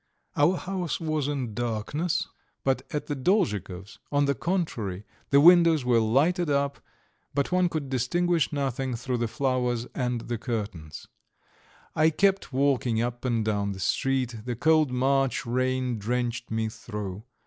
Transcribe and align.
Our 0.35 0.57
house 0.57 0.99
was 0.99 1.27
in 1.27 1.53
darkness, 1.53 2.27
but 2.63 2.81
at 2.91 3.05
the 3.05 3.15
Dolzhikovs', 3.15 3.99
on 4.11 4.25
the 4.25 4.33
contrary, 4.33 5.03
the 5.29 5.39
windows 5.39 5.85
were 5.85 5.99
lighted 5.99 6.49
up, 6.49 6.79
but 7.35 7.51
one 7.51 7.69
could 7.69 7.87
distinguish 7.89 8.51
nothing 8.51 8.95
through 8.95 9.17
the 9.19 9.27
flowers 9.27 9.85
and 9.93 10.21
the 10.21 10.39
curtains. 10.39 11.07
I 11.95 12.09
kept 12.09 12.51
walking 12.51 12.99
up 12.99 13.25
and 13.25 13.45
down 13.45 13.73
the 13.73 13.79
street; 13.79 14.37
the 14.45 14.55
cold 14.55 14.89
March 14.89 15.45
rain 15.45 15.99
drenched 15.99 16.49
me 16.49 16.67
through. 16.67 17.23